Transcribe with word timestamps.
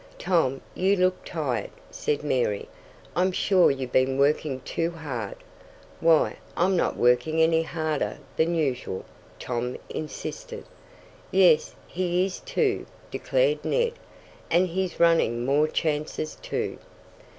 "Tom, 0.17 0.61
you 0.73 0.95
look 0.95 1.23
tired," 1.23 1.69
said 1.91 2.23
Mary. 2.23 2.67
"I'm 3.15 3.31
sure 3.31 3.69
you've 3.69 3.91
been 3.91 4.17
working 4.17 4.59
too 4.61 4.89
hard!" 4.89 5.35
"Why, 5.99 6.37
I'm 6.57 6.75
not 6.75 6.97
working 6.97 7.39
any 7.39 7.61
harder 7.61 8.17
than 8.35 8.55
usual," 8.55 9.05
Tom 9.37 9.77
insisted. 9.89 10.65
"Yes, 11.29 11.75
he 11.87 12.25
is, 12.25 12.39
too!" 12.39 12.87
declared 13.11 13.63
Ned, 13.63 13.93
"and 14.49 14.69
he's 14.69 14.99
running 14.99 15.45
more 15.45 15.67
chances, 15.67 16.33
too." 16.33 16.79